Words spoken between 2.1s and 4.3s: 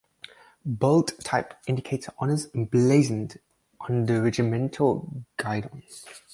honours emblazoned on the